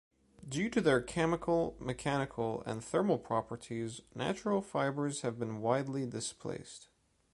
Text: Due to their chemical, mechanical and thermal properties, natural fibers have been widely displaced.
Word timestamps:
Due 0.49 0.67
to 0.67 0.81
their 0.81 0.99
chemical, 0.99 1.75
mechanical 1.79 2.63
and 2.65 2.83
thermal 2.83 3.19
properties, 3.19 4.01
natural 4.15 4.59
fibers 4.59 5.21
have 5.21 5.37
been 5.37 5.61
widely 5.61 6.07
displaced. 6.07 6.89